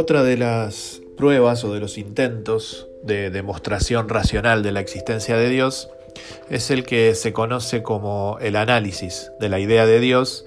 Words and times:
Otra 0.00 0.22
de 0.22 0.36
las 0.36 1.02
pruebas 1.16 1.64
o 1.64 1.74
de 1.74 1.80
los 1.80 1.98
intentos 1.98 2.86
de 3.02 3.30
demostración 3.30 4.08
racional 4.08 4.62
de 4.62 4.70
la 4.70 4.78
existencia 4.78 5.36
de 5.36 5.48
Dios 5.48 5.88
es 6.48 6.70
el 6.70 6.84
que 6.84 7.16
se 7.16 7.32
conoce 7.32 7.82
como 7.82 8.38
el 8.40 8.54
análisis 8.54 9.32
de 9.40 9.48
la 9.48 9.58
idea 9.58 9.86
de 9.86 9.98
Dios 9.98 10.46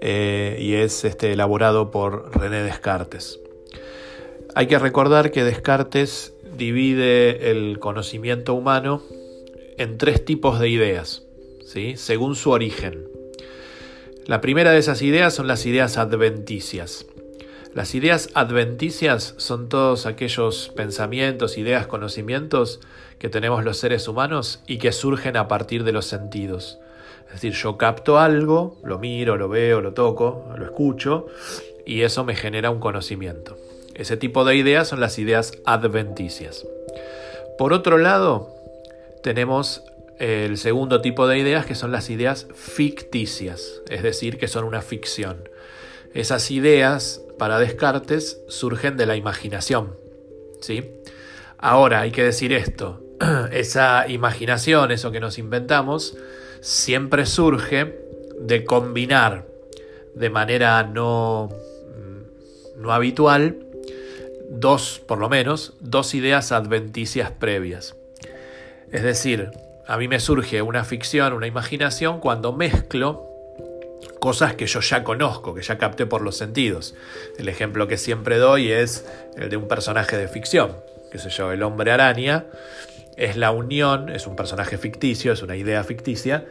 eh, 0.00 0.56
y 0.58 0.74
es 0.74 1.04
este, 1.04 1.30
elaborado 1.32 1.92
por 1.92 2.36
René 2.36 2.64
Descartes. 2.64 3.38
Hay 4.56 4.66
que 4.66 4.80
recordar 4.80 5.30
que 5.30 5.44
Descartes 5.44 6.34
divide 6.56 7.52
el 7.52 7.78
conocimiento 7.78 8.54
humano 8.54 9.04
en 9.78 9.98
tres 9.98 10.24
tipos 10.24 10.58
de 10.58 10.68
ideas, 10.68 11.22
¿sí? 11.64 11.94
según 11.96 12.34
su 12.34 12.50
origen. 12.50 13.04
La 14.26 14.40
primera 14.40 14.72
de 14.72 14.78
esas 14.78 15.00
ideas 15.02 15.32
son 15.32 15.46
las 15.46 15.64
ideas 15.64 15.96
adventicias. 15.96 17.06
Las 17.72 17.94
ideas 17.94 18.30
adventicias 18.34 19.34
son 19.36 19.68
todos 19.68 20.06
aquellos 20.06 20.72
pensamientos, 20.74 21.56
ideas, 21.56 21.86
conocimientos 21.86 22.80
que 23.18 23.28
tenemos 23.28 23.64
los 23.64 23.78
seres 23.78 24.08
humanos 24.08 24.60
y 24.66 24.78
que 24.78 24.90
surgen 24.90 25.36
a 25.36 25.46
partir 25.46 25.84
de 25.84 25.92
los 25.92 26.06
sentidos. 26.06 26.78
Es 27.26 27.34
decir, 27.34 27.52
yo 27.52 27.78
capto 27.78 28.18
algo, 28.18 28.76
lo 28.82 28.98
miro, 28.98 29.36
lo 29.36 29.48
veo, 29.48 29.80
lo 29.80 29.94
toco, 29.94 30.52
lo 30.58 30.64
escucho 30.64 31.28
y 31.86 32.02
eso 32.02 32.24
me 32.24 32.34
genera 32.34 32.70
un 32.70 32.80
conocimiento. 32.80 33.56
Ese 33.94 34.16
tipo 34.16 34.44
de 34.44 34.56
ideas 34.56 34.88
son 34.88 34.98
las 34.98 35.18
ideas 35.20 35.52
adventicias. 35.64 36.66
Por 37.56 37.72
otro 37.72 37.98
lado, 37.98 38.52
tenemos 39.22 39.84
el 40.18 40.58
segundo 40.58 41.00
tipo 41.00 41.28
de 41.28 41.38
ideas 41.38 41.66
que 41.66 41.76
son 41.76 41.92
las 41.92 42.10
ideas 42.10 42.48
ficticias, 42.54 43.80
es 43.88 44.02
decir, 44.02 44.38
que 44.38 44.48
son 44.48 44.64
una 44.64 44.82
ficción. 44.82 45.48
Esas 46.14 46.50
ideas, 46.50 47.22
para 47.40 47.58
Descartes, 47.58 48.42
surgen 48.48 48.98
de 48.98 49.06
la 49.06 49.16
imaginación. 49.16 49.96
¿sí? 50.60 50.90
Ahora, 51.56 52.02
hay 52.02 52.10
que 52.10 52.22
decir 52.22 52.52
esto, 52.52 53.02
esa 53.50 54.06
imaginación, 54.08 54.90
eso 54.90 55.10
que 55.10 55.20
nos 55.20 55.38
inventamos, 55.38 56.18
siempre 56.60 57.24
surge 57.24 57.98
de 58.38 58.66
combinar 58.66 59.46
de 60.14 60.28
manera 60.28 60.82
no, 60.82 61.48
no 62.76 62.92
habitual 62.92 63.56
dos, 64.50 65.00
por 65.08 65.16
lo 65.16 65.30
menos, 65.30 65.72
dos 65.80 66.12
ideas 66.14 66.52
adventicias 66.52 67.30
previas. 67.30 67.96
Es 68.92 69.02
decir, 69.02 69.50
a 69.86 69.96
mí 69.96 70.08
me 70.08 70.20
surge 70.20 70.60
una 70.60 70.84
ficción, 70.84 71.32
una 71.32 71.46
imaginación 71.46 72.20
cuando 72.20 72.52
mezclo 72.52 73.29
cosas 74.20 74.54
que 74.54 74.66
yo 74.66 74.80
ya 74.80 75.02
conozco, 75.02 75.54
que 75.54 75.62
ya 75.62 75.78
capté 75.78 76.06
por 76.06 76.22
los 76.22 76.36
sentidos. 76.36 76.94
El 77.38 77.48
ejemplo 77.48 77.88
que 77.88 77.96
siempre 77.96 78.38
doy 78.38 78.70
es 78.70 79.06
el 79.36 79.50
de 79.50 79.56
un 79.56 79.66
personaje 79.66 80.16
de 80.16 80.28
ficción, 80.28 80.76
que 81.10 81.18
sé 81.18 81.30
yo, 81.30 81.50
el 81.50 81.62
hombre 81.62 81.90
araña, 81.90 82.46
es 83.16 83.36
la 83.36 83.50
unión, 83.50 84.08
es 84.10 84.26
un 84.26 84.36
personaje 84.36 84.78
ficticio, 84.78 85.32
es 85.32 85.42
una 85.42 85.56
idea 85.56 85.82
ficticia, 85.82 86.46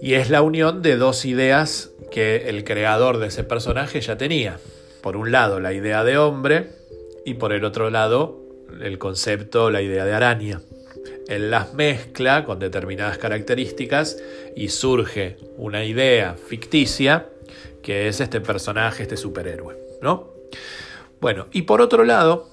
y 0.00 0.14
es 0.14 0.30
la 0.30 0.42
unión 0.42 0.82
de 0.82 0.96
dos 0.96 1.24
ideas 1.24 1.90
que 2.10 2.48
el 2.48 2.64
creador 2.64 3.18
de 3.18 3.28
ese 3.28 3.44
personaje 3.44 4.00
ya 4.00 4.16
tenía. 4.16 4.58
Por 5.02 5.16
un 5.16 5.30
lado 5.32 5.60
la 5.60 5.72
idea 5.72 6.04
de 6.04 6.18
hombre 6.18 6.70
y 7.24 7.34
por 7.34 7.52
el 7.52 7.64
otro 7.64 7.90
lado 7.90 8.40
el 8.80 8.98
concepto, 8.98 9.70
la 9.70 9.82
idea 9.82 10.04
de 10.04 10.14
araña. 10.14 10.60
Él 11.28 11.50
las 11.50 11.74
mezcla 11.74 12.44
con 12.44 12.58
determinadas 12.58 13.18
características 13.18 14.18
y 14.56 14.68
surge 14.68 15.36
una 15.56 15.84
idea 15.84 16.34
ficticia 16.34 17.28
que 17.82 18.08
es 18.08 18.20
este 18.20 18.40
personaje, 18.40 19.02
este 19.02 19.16
superhéroe, 19.16 19.76
¿no? 20.02 20.28
Bueno, 21.20 21.46
y 21.52 21.62
por 21.62 21.80
otro 21.80 22.04
lado, 22.04 22.48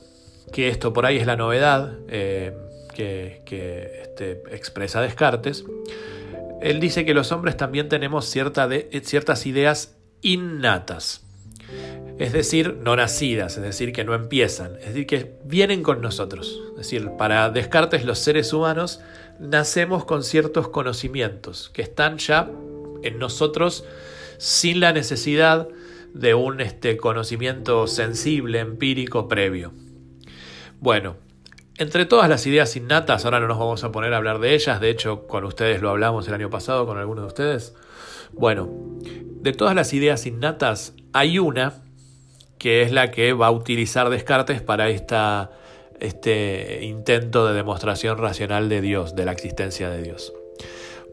que 0.52 0.70
esto 0.70 0.94
por 0.94 1.06
ahí 1.06 1.18
es 1.18 1.26
la 1.26 1.36
novedad 1.36 1.98
eh, 2.08 2.54
que, 2.94 4.02
este, 4.02 4.44
expresa 4.52 5.02
Descartes, 5.02 5.66
él 6.62 6.80
dice 6.80 7.06
que 7.06 7.14
los 7.14 7.32
hombres 7.32 7.58
también 7.58 7.90
tenemos 7.90 8.26
cierta 8.26 8.68
de, 8.68 8.90
ciertas 9.04 9.46
ideas 9.46 9.98
innatas, 10.22 11.24
es 12.18 12.32
decir, 12.32 12.78
no 12.82 12.96
nacidas, 12.96 13.58
es 13.58 13.64
decir, 13.64 13.92
que 13.92 14.06
no 14.06 14.14
empiezan, 14.14 14.76
es 14.78 14.88
decir, 14.88 15.06
que 15.06 15.36
vienen 15.44 15.84
con 15.84 16.02
nosotros. 16.02 16.62
Es 16.72 16.78
decir, 16.78 17.12
para 17.18 17.50
Descartes 17.50 18.06
los 18.06 18.20
seres 18.20 18.54
humanos 18.54 19.02
nacemos 19.40 20.06
con 20.06 20.24
ciertos 20.24 20.70
conocimientos 20.70 21.70
que 21.74 21.82
están 21.82 22.18
ya 22.18 22.50
en 23.04 23.20
nosotros 23.20 23.86
sin 24.38 24.80
la 24.80 24.94
necesidad 24.94 25.68
de 26.14 26.34
un 26.34 26.62
este, 26.62 26.96
conocimiento 26.96 27.88
sensible, 27.88 28.60
empírico, 28.60 29.28
previo. 29.28 29.74
Bueno, 30.80 31.18
entre 31.78 32.06
todas 32.06 32.30
las 32.30 32.48
ideas 32.48 32.78
innatas, 32.78 33.26
ahora 33.26 33.42
no 33.42 33.50
nos 33.50 33.60
vamos 33.60 33.84
a 33.84 33.92
poner 33.92 34.14
a 34.14 34.18
hablar 34.18 34.40
de 34.40 34.56
ellas, 34.56 34.80
de 34.80 34.90
hecho 34.90 35.28
con 35.28 35.44
ustedes 35.44 35.82
lo 35.82 35.90
hablamos 35.90 36.26
el 36.30 36.34
año 36.34 36.50
pasado, 36.50 36.86
con 36.86 36.98
algunos 36.98 37.26
de 37.26 37.28
ustedes. 37.28 37.76
Bueno, 38.32 38.70
de 39.02 39.52
todas 39.52 39.76
las 39.76 39.94
ideas 39.94 40.26
innatas 40.26 40.94
hay 41.12 41.40
una 41.40 41.85
que 42.66 42.82
es 42.82 42.92
la 42.92 43.12
que 43.12 43.32
va 43.34 43.46
a 43.46 43.52
utilizar 43.52 44.10
Descartes 44.10 44.60
para 44.60 44.90
esta, 44.90 45.52
este 46.00 46.80
intento 46.82 47.46
de 47.46 47.54
demostración 47.54 48.18
racional 48.18 48.70
de 48.70 48.82
Dios, 48.82 49.16
de 49.16 49.24
la 49.24 49.34
existencia 49.34 49.92
de 49.92 50.02
Dios. 50.02 50.34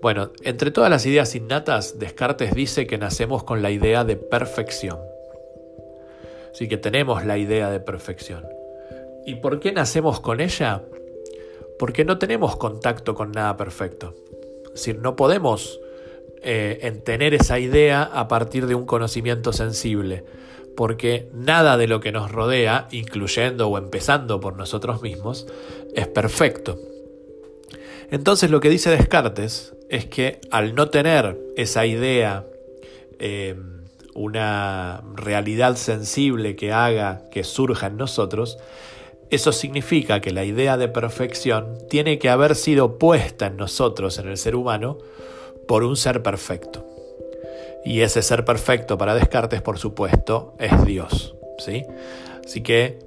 Bueno, 0.00 0.30
entre 0.44 0.70
todas 0.70 0.88
las 0.88 1.04
ideas 1.04 1.34
innatas, 1.34 1.98
Descartes 1.98 2.54
dice 2.54 2.86
que 2.86 2.96
nacemos 2.96 3.44
con 3.44 3.60
la 3.60 3.70
idea 3.70 4.02
de 4.02 4.16
perfección. 4.16 4.98
Así 6.50 6.68
que 6.68 6.78
tenemos 6.78 7.26
la 7.26 7.36
idea 7.36 7.70
de 7.70 7.80
perfección. 7.80 8.46
¿Y 9.26 9.34
por 9.34 9.60
qué 9.60 9.72
nacemos 9.72 10.20
con 10.20 10.40
ella? 10.40 10.80
Porque 11.78 12.06
no 12.06 12.16
tenemos 12.16 12.56
contacto 12.56 13.14
con 13.14 13.30
nada 13.30 13.58
perfecto. 13.58 14.14
Es 14.68 14.72
decir, 14.72 15.00
no 15.00 15.16
podemos 15.16 15.80
eh, 16.40 17.02
tener 17.04 17.34
esa 17.34 17.58
idea 17.58 18.04
a 18.04 18.26
partir 18.26 18.66
de 18.66 18.74
un 18.74 18.86
conocimiento 18.86 19.52
sensible, 19.52 20.24
porque 20.76 21.28
nada 21.32 21.76
de 21.76 21.86
lo 21.86 22.00
que 22.00 22.12
nos 22.12 22.30
rodea, 22.30 22.88
incluyendo 22.90 23.68
o 23.68 23.78
empezando 23.78 24.40
por 24.40 24.56
nosotros 24.56 25.02
mismos, 25.02 25.46
es 25.94 26.08
perfecto. 26.08 26.78
Entonces 28.10 28.50
lo 28.50 28.60
que 28.60 28.68
dice 28.68 28.90
Descartes 28.90 29.74
es 29.88 30.06
que 30.06 30.40
al 30.50 30.74
no 30.74 30.90
tener 30.90 31.38
esa 31.56 31.86
idea, 31.86 32.46
eh, 33.18 33.56
una 34.14 35.02
realidad 35.14 35.76
sensible 35.76 36.56
que 36.56 36.72
haga 36.72 37.24
que 37.30 37.44
surja 37.44 37.86
en 37.86 37.96
nosotros, 37.96 38.58
eso 39.30 39.52
significa 39.52 40.20
que 40.20 40.30
la 40.30 40.44
idea 40.44 40.76
de 40.76 40.88
perfección 40.88 41.78
tiene 41.88 42.18
que 42.18 42.28
haber 42.28 42.54
sido 42.54 42.98
puesta 42.98 43.46
en 43.46 43.56
nosotros, 43.56 44.18
en 44.18 44.28
el 44.28 44.36
ser 44.36 44.56
humano, 44.56 44.98
por 45.66 45.84
un 45.84 45.96
ser 45.96 46.22
perfecto. 46.22 46.91
Y 47.84 48.00
ese 48.00 48.22
ser 48.22 48.44
perfecto 48.44 48.96
para 48.98 49.14
Descartes, 49.14 49.62
por 49.62 49.78
supuesto, 49.78 50.54
es 50.58 50.84
Dios. 50.84 51.34
¿sí? 51.58 51.84
Así 52.44 52.62
que 52.62 52.98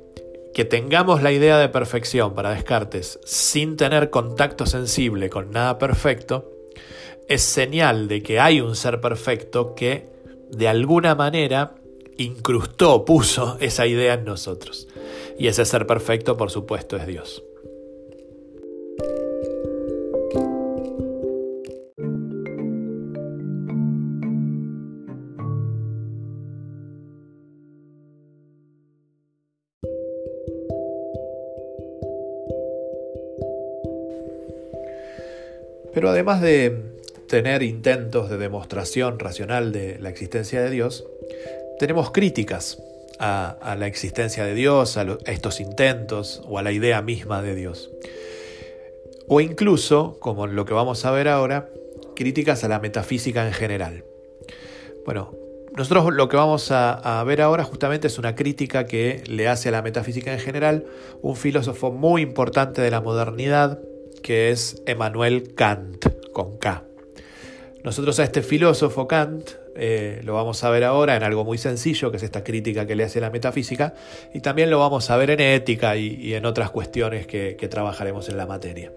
que 0.56 0.64
tengamos 0.64 1.22
la 1.22 1.34
idea 1.34 1.58
de 1.58 1.68
perfección 1.68 2.34
para 2.34 2.52
Descartes 2.52 3.20
sin 3.26 3.76
tener 3.76 4.10
contacto 4.10 4.66
sensible 4.66 5.30
con 5.30 5.52
nada 5.52 5.78
perfecto, 5.78 6.50
es 7.28 7.42
señal 7.42 8.08
de 8.08 8.24
que 8.24 8.40
hay 8.40 8.62
un 8.62 8.78
ser 8.78 9.02
perfecto 9.02 9.76
que 9.76 10.08
de 10.50 10.70
alguna 10.70 11.14
manera 11.14 11.76
incrustó, 12.18 13.04
puso 13.04 13.58
esa 13.60 13.86
idea 13.86 14.14
en 14.14 14.24
nosotros. 14.24 14.88
Y 15.38 15.48
ese 15.48 15.66
ser 15.66 15.86
perfecto, 15.86 16.38
por 16.38 16.50
supuesto, 16.52 16.96
es 16.96 17.06
Dios. 17.06 17.44
Pero 35.96 36.10
además 36.10 36.42
de 36.42 36.78
tener 37.28 37.64
intentos 37.64 38.30
de 38.30 38.38
demostración 38.38 39.18
racional 39.18 39.72
de 39.72 39.98
la 39.98 40.10
existencia 40.10 40.62
de 40.62 40.70
Dios, 40.70 41.06
tenemos 41.80 42.12
críticas 42.12 42.78
a, 43.18 43.76
la 43.80 43.88
existencia 43.88 44.44
de 44.44 44.54
Dios, 44.54 44.98
a, 44.98 45.06
estos 45.26 45.62
intentos 45.62 46.44
o 46.48 46.60
a 46.60 46.64
la 46.64 46.74
idea 46.74 47.02
misma 47.02 47.42
de 47.42 47.56
Dios. 47.56 47.92
O 49.30 49.40
incluso, 49.40 50.18
como 50.20 50.48
lo 50.48 50.66
que 50.66 50.74
vamos 50.74 51.06
a 51.06 51.12
ver 51.12 51.30
ahora, 51.30 51.70
críticas 52.14 52.66
a 52.66 52.68
la 52.68 52.80
metafísica 52.80 53.48
en 53.48 53.54
general. 53.54 54.04
Bueno, 55.06 55.34
nosotros 55.78 56.14
lo 56.14 56.28
que 56.28 56.36
vamos 56.36 56.72
a, 56.72 57.24
ver 57.26 57.42
ahora 57.42 57.64
justamente 57.64 58.08
es 58.08 58.20
una 58.20 58.36
crítica 58.36 58.86
que 58.86 59.24
le 59.28 59.48
hace 59.48 59.70
a 59.70 59.72
la 59.72 59.82
metafísica 59.82 60.34
en 60.34 60.40
general 60.40 60.86
un 61.22 61.38
filósofo 61.38 61.92
muy 61.92 62.22
importante 62.22 62.82
de 62.82 62.92
la 62.92 63.00
modernidad, 63.00 63.80
que 64.22 64.52
es 64.52 64.82
Emmanuel 64.86 65.54
Kant, 65.56 66.06
con 66.32 66.58
K. 66.58 66.84
Nosotros 67.84 68.20
a 68.20 68.24
este 68.24 68.42
filósofo 68.42 69.08
Kant 69.08 69.52
eh, 69.78 70.22
lo 70.24 70.34
vamos 70.34 70.64
a 70.64 70.70
ver 70.70 70.86
ahora 70.86 71.18
en 71.18 71.24
algo 71.24 71.44
muy 71.44 71.58
sencillo, 71.58 72.10
que 72.10 72.18
es 72.18 72.24
esta 72.24 72.44
crítica 72.44 72.88
que 72.88 72.96
le 72.96 73.04
hace 73.04 73.20
la 73.20 73.30
metafísica, 73.30 73.94
y 74.34 74.40
también 74.40 74.70
lo 74.70 74.80
vamos 74.80 75.10
a 75.10 75.18
ver 75.18 75.32
en 75.32 75.42
ética 75.42 75.98
y, 75.98 76.34
en 76.34 76.46
otras 76.46 76.72
cuestiones 76.72 77.28
que, 77.28 77.56
trabajaremos 77.70 78.30
en 78.30 78.38
la 78.38 78.46
materia. 78.46 78.92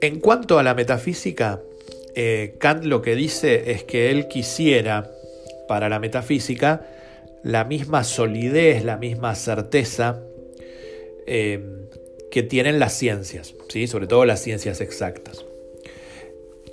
En 0.00 0.20
cuanto 0.20 0.58
a 0.58 0.62
la 0.62 0.74
metafísica, 0.74 1.60
eh, 2.14 2.54
Kant 2.58 2.84
lo 2.84 3.02
que 3.02 3.14
dice 3.14 3.72
es 3.72 3.84
que 3.84 4.10
él 4.10 4.28
quisiera 4.28 5.10
para 5.68 5.88
la 5.88 5.98
metafísica 5.98 6.86
la 7.42 7.64
misma 7.64 8.04
solidez, 8.04 8.84
la 8.84 8.96
misma 8.96 9.34
certeza 9.34 10.20
eh, 11.26 11.62
que 12.34 12.42
tienen 12.42 12.80
las 12.80 12.98
ciencias, 12.98 13.54
¿sí? 13.68 13.86
sobre 13.86 14.08
todo 14.08 14.24
las 14.24 14.42
ciencias 14.42 14.80
exactas. 14.80 15.44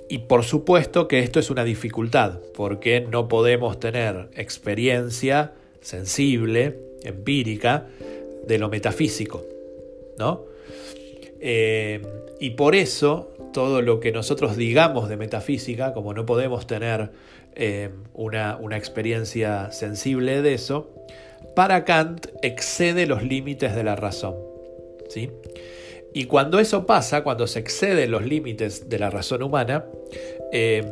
Y 0.08 0.18
por 0.18 0.42
supuesto 0.42 1.06
que 1.06 1.20
esto 1.20 1.38
es 1.38 1.50
una 1.50 1.62
dificultad, 1.62 2.40
porque 2.52 3.00
no 3.00 3.28
podemos 3.28 3.78
tener 3.78 4.28
experiencia 4.34 5.52
sensible, 5.80 6.80
empírica, 7.04 7.86
de 8.44 8.58
lo 8.58 8.70
metafísico, 8.70 9.44
¿no? 10.18 10.46
Eh, 11.38 12.02
y 12.40 12.50
por 12.50 12.74
eso 12.74 13.32
todo 13.52 13.82
lo 13.82 14.00
que 14.00 14.10
nosotros 14.10 14.56
digamos 14.56 15.08
de 15.08 15.16
metafísica, 15.16 15.94
como 15.94 16.12
no 16.12 16.26
podemos 16.26 16.66
tener 16.66 17.10
eh, 17.54 17.90
una, 18.14 18.56
una 18.56 18.76
experiencia 18.76 19.70
sensible 19.70 20.42
de 20.42 20.54
eso, 20.54 20.90
para 21.54 21.84
Kant 21.84 22.26
excede 22.42 23.06
los 23.06 23.22
límites 23.22 23.76
de 23.76 23.84
la 23.84 23.94
razón. 23.94 24.50
¿sí? 25.12 25.30
Y 26.14 26.24
cuando 26.24 26.58
eso 26.58 26.86
pasa, 26.86 27.22
cuando 27.22 27.46
se 27.46 27.58
exceden 27.58 28.10
los 28.10 28.24
límites 28.24 28.88
de 28.88 28.98
la 28.98 29.10
razón 29.10 29.42
humana, 29.42 29.86
eh, 30.52 30.84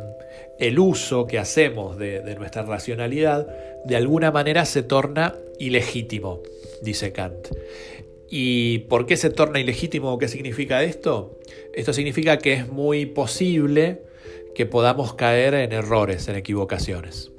el 0.59 0.79
uso 0.79 1.27
que 1.27 1.39
hacemos 1.39 1.97
de, 1.97 2.35
nuestra 2.35 2.63
racionalidad 2.63 3.47
de 3.85 3.95
alguna 3.95 4.31
manera 4.31 4.65
se 4.65 4.83
torna 4.83 5.35
ilegítimo, 5.59 6.41
dice 6.81 7.11
Kant. 7.11 7.49
¿Y 8.29 8.79
por 8.79 9.05
qué 9.05 9.17
se 9.17 9.29
torna 9.29 9.59
ilegítimo? 9.59 10.17
¿Qué 10.17 10.27
significa 10.27 10.83
esto? 10.83 11.39
Esto 11.73 11.93
significa 11.93 12.37
que 12.37 12.53
es 12.53 12.67
muy 12.69 13.05
posible 13.05 14.03
que 14.55 14.65
podamos 14.65 15.15
caer 15.15 15.53
en 15.53 15.73
errores, 15.73 16.27
en 16.27 16.35
equivocaciones. 16.35 17.31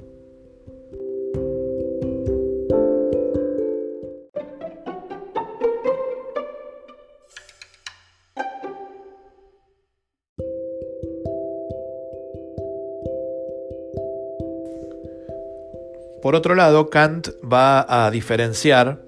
Por 16.23 16.35
otro 16.35 16.55
lado, 16.55 16.89
Kant 16.89 17.27
va 17.43 18.05
a 18.05 18.09
diferenciar 18.09 19.03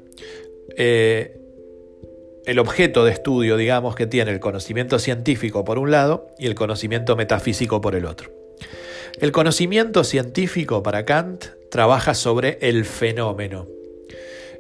eh, 0.76 1.40
el 2.46 2.60
objeto 2.60 3.06
de 3.06 3.14
estudio, 3.14 3.56
digamos, 3.56 3.96
que 3.96 4.06
tiene 4.06 4.32
el 4.32 4.42
conocimiento 4.42 5.00
científico 5.00 5.64
por 5.64 5.80
un 5.80 5.92
lado 5.92 6.28
y 6.38 6.48
el 6.48 6.56
conocimiento 6.56 7.16
metafísico 7.16 7.80
por 7.80 7.96
el 7.96 8.06
otro. 8.06 8.32
El 9.22 9.32
conocimiento 9.32 10.04
científico 10.04 10.84
para 10.84 11.06
Kant 11.06 11.46
trabaja 11.72 12.14
sobre 12.14 12.58
el 12.62 12.84
fenómeno, 12.84 13.66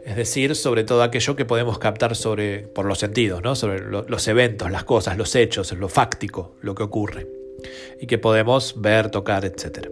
es 0.06 0.16
decir, 0.16 0.56
sobre 0.56 0.84
todo 0.84 1.02
aquello 1.02 1.36
que 1.36 1.46
podemos 1.46 1.80
captar 1.80 2.16
sobre, 2.16 2.60
por 2.60 2.86
los 2.86 3.00
sentidos, 3.00 3.42
¿no? 3.42 3.56
sobre 3.56 3.81
los 3.81 4.28
eventos, 4.28 4.69
las 4.69 4.84
cosas, 4.84 5.18
los 5.18 5.36
hechos, 5.36 5.72
lo 5.72 5.90
fáctico, 5.90 6.56
lo 6.62 6.75
que 6.75 6.84
ocurre, 6.84 7.28
y 8.00 8.06
que 8.06 8.19
podemos 8.19 8.80
ver, 8.80 9.10
tocar, 9.10 9.46
etc. 9.46 9.90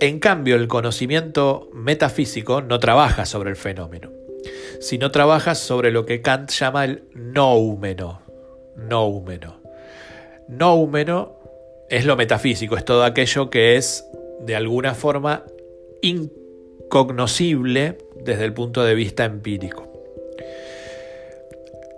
En 0.00 0.18
cambio, 0.18 0.56
el 0.56 0.66
conocimiento 0.66 1.70
metafísico 1.72 2.60
no 2.60 2.80
trabaja 2.80 3.24
sobre 3.24 3.50
el 3.50 3.56
fenómeno, 3.56 4.10
sino 4.80 5.12
trabaja 5.12 5.54
sobre 5.54 5.92
lo 5.92 6.04
que 6.06 6.20
Kant 6.20 6.50
llama 6.50 6.84
el 6.84 7.04
noumeno. 7.14 8.20
Noumeno. 8.74 9.60
Noumeno 10.48 11.38
es 11.88 12.04
lo 12.04 12.16
metafísico, 12.16 12.76
es 12.76 12.84
todo 12.84 13.04
aquello 13.04 13.48
que 13.48 13.76
es 13.76 14.04
de 14.40 14.56
alguna 14.56 14.94
forma 14.94 15.44
incognoscible 16.84 17.98
desde 18.16 18.44
el 18.44 18.52
punto 18.52 18.84
de 18.84 18.94
vista 18.94 19.24
empírico. 19.24 19.90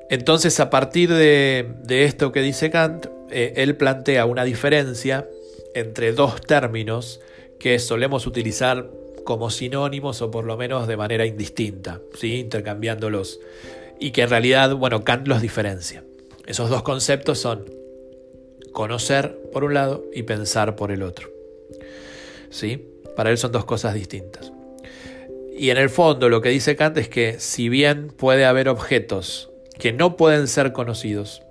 Entonces, 0.09 0.61
a 0.61 0.71
partir 0.71 1.13
de, 1.13 1.75
esto 1.89 2.33
que 2.33 2.41
dice 2.41 2.71
Kant, 2.71 3.07
eh, 3.31 3.55
él 3.57 3.77
plantea 3.77 4.25
una 4.25 4.45
diferencia 4.45 5.29
entre 5.75 6.13
dos 6.13 6.41
términos 6.41 7.21
que 7.59 7.79
solemos 7.79 8.27
utilizar 8.27 8.89
como 9.25 9.51
sinónimos 9.51 10.23
o 10.23 10.31
por 10.31 10.45
lo 10.45 10.57
menos 10.57 10.87
de 10.87 10.97
manera 10.97 11.27
indistinta, 11.27 12.01
¿sí? 12.15 12.37
intercambiándolos, 12.37 13.41
y 13.99 14.13
que 14.13 14.23
en 14.23 14.31
realidad, 14.31 14.77
bueno, 14.77 15.03
Kant 15.03 15.27
los 15.27 15.43
diferencia. 15.43 16.05
Esos 16.47 16.71
dos 16.71 16.83
conceptos 16.83 17.41
son 17.41 17.65
conocer 18.73 19.37
por 19.53 19.65
un 19.65 19.75
lado 19.75 20.05
y 20.15 20.23
pensar 20.23 20.77
por 20.77 20.93
el 20.93 21.03
otro. 21.03 21.31
¿Sí? 22.51 22.89
Para 23.17 23.31
él 23.31 23.39
son 23.39 23.51
dos 23.51 23.65
cosas 23.65 23.95
distintas. 23.95 24.53
Y 25.59 25.71
en 25.71 25.79
el 25.79 25.89
fondo 25.89 26.29
lo 26.29 26.43
que 26.43 26.51
dice 26.51 26.77
Kant 26.77 26.99
es 26.99 27.09
que 27.09 27.41
si 27.41 27.71
bien 27.71 28.09
puede 28.09 28.45
haber 28.45 28.69
objetos 28.69 29.51
que 29.79 29.91
no 29.91 30.17
pueden 30.17 30.49
ser 30.49 30.73
conocidos, 30.73 31.43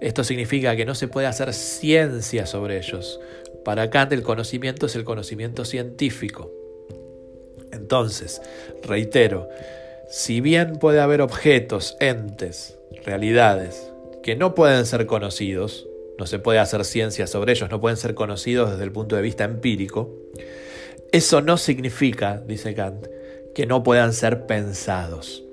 esto 0.00 0.24
significa 0.24 0.74
que 0.74 0.84
no 0.84 0.96
se 0.96 1.06
puede 1.06 1.28
hacer 1.28 1.54
ciencia 1.54 2.46
sobre 2.46 2.78
ellos, 2.78 3.20
para 3.64 3.88
Kant 3.88 4.12
el 4.12 4.22
conocimiento 4.22 4.86
es 4.86 4.96
el 4.96 5.04
conocimiento 5.04 5.64
científico. 5.64 6.50
Entonces, 7.70 8.42
reitero, 8.82 9.48
si 10.08 10.40
bien 10.40 10.78
puede 10.80 10.98
haber 10.98 11.20
objetos, 11.20 11.96
entes, 12.00 12.78
realidades 13.04 13.92
que 14.24 14.34
no 14.34 14.56
pueden 14.56 14.86
ser 14.86 15.06
conocidos, 15.06 15.86
no 16.18 16.26
se 16.26 16.40
puede 16.40 16.58
hacer 16.58 16.84
ciencia 16.84 17.28
sobre 17.28 17.52
ellos, 17.52 17.70
no 17.70 17.80
pueden 17.80 17.96
ser 17.96 18.14
conocidos 18.14 18.72
desde 18.72 18.84
el 18.84 18.90
punto 18.90 19.14
de 19.14 19.22
vista 19.22 19.44
empírico, 19.44 20.10
eso 21.12 21.40
no 21.42 21.56
significa, 21.56 22.42
dice 22.44 22.74
Kant, 22.74 23.06
que 23.54 23.66
no 23.66 23.82
puedan 23.82 24.12
ser 24.12 24.46
pensados 24.46 25.44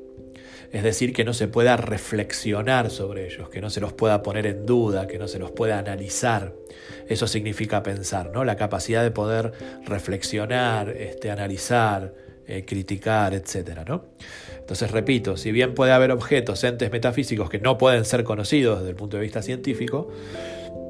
es 0.72 0.84
decir, 0.84 1.14
que 1.14 1.24
no 1.24 1.34
se 1.34 1.48
pueda 1.48 1.78
reflexionar 1.78 2.90
sobre 2.90 3.26
ellos, 3.26 3.50
que 3.50 3.62
no 3.62 3.70
se 3.70 3.80
los 3.80 3.94
pueda 3.94 4.22
poner 4.22 4.46
en 4.46 4.66
duda, 4.66 5.08
que 5.08 5.18
no 5.18 5.28
se 5.28 5.40
los 5.40 5.52
pueda 5.52 5.80
analizar. 5.80 6.54
Eso 7.08 7.28
significa 7.28 7.84
pensar, 7.84 8.32
¿no? 8.32 8.44
La 8.44 8.58
capacidad 8.58 9.04
de 9.04 9.12
poder 9.12 9.54
reflexionar, 9.86 10.90
este, 10.90 11.32
analizar, 11.32 12.14
eh, 12.46 12.66
criticar, 12.66 13.34
etc. 13.34 13.80
¿no? 13.88 14.06
Entonces, 14.58 14.92
repito, 14.92 15.38
si 15.38 15.52
bien 15.52 15.74
puede 15.74 15.94
haber 15.94 16.12
objetos, 16.12 16.64
entes 16.64 16.92
metafísicos 16.92 17.50
que 17.50 17.60
no 17.60 17.78
pueden 17.78 18.04
ser 18.04 18.24
conocidos 18.24 18.80
desde 18.80 18.92
el 18.92 18.96
punto 18.96 19.18
de 19.18 19.24
vista 19.24 19.42
científico, 19.42 20.12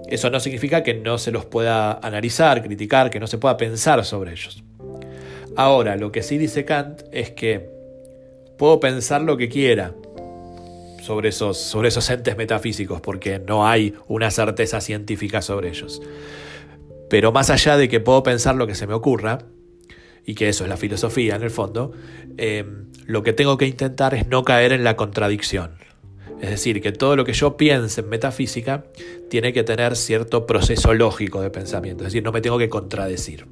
eso 0.10 0.30
no 0.30 0.40
significa 0.40 0.84
que 0.84 0.96
no 0.96 1.18
se 1.18 1.32
los 1.32 1.46
pueda 1.46 1.94
analizar, 1.94 2.64
criticar, 2.64 3.10
que 3.10 3.20
no 3.20 3.28
se 3.28 3.38
pueda 3.38 3.58
pensar 3.58 4.04
sobre 4.06 4.32
ellos. 4.32 4.64
Ahora, 5.58 5.98
lo 5.98 6.12
que 6.12 6.22
sí 6.22 6.38
dice 6.38 6.66
Kant 6.66 7.02
es 7.12 7.32
que 7.32 7.68
puedo 8.60 8.80
pensar 8.80 9.24
lo 9.24 9.38
que 9.38 9.50
quiera 9.50 9.96
sobre 11.02 11.30
esos, 11.30 12.10
entes 12.12 12.38
metafísicos, 12.38 13.02
porque 13.02 13.40
no 13.40 13.68
hay 13.68 13.96
una 14.08 14.30
certeza 14.30 14.82
científica 14.82 15.42
sobre 15.42 15.70
ellos. 15.70 16.00
Pero 17.10 17.32
más 17.32 17.50
allá 17.50 17.76
de 17.76 17.90
que 17.90 18.00
puedo 18.00 18.22
pensar 18.22 18.54
lo 18.54 18.68
que 18.68 18.76
se 18.76 18.86
me 18.86 18.94
ocurra, 18.94 19.40
y 20.28 20.36
que 20.36 20.48
eso 20.48 20.64
es 20.64 20.70
la 20.70 20.78
filosofía 20.78 21.38
en 21.38 21.42
el 21.42 21.50
fondo, 21.50 21.92
eh, 22.38 22.64
lo 23.08 23.24
que 23.24 23.34
tengo 23.34 23.58
que 23.58 23.66
intentar 23.66 24.14
es 24.14 24.28
no 24.28 24.44
caer 24.44 24.74
en 24.74 24.84
la 24.84 24.96
contradicción. 24.96 25.72
Es 26.40 26.52
decir, 26.52 26.84
que 26.84 26.92
todo 26.92 27.16
lo 27.16 27.26
que 27.26 27.34
yo 27.34 27.58
piense 27.58 28.02
en 28.02 28.10
metafísica 28.10 28.84
tiene 29.28 29.54
que 29.54 29.64
tener 29.64 29.96
cierto 29.96 30.46
proceso 30.46 30.94
lógico 30.94 31.42
de 31.42 31.50
pensamiento, 31.50 32.04
es 32.04 32.10
decir, 32.14 32.24
no 32.24 32.32
me 32.32 32.42
tengo 32.42 32.60
que 32.60 32.70
contradecir. 32.70 33.48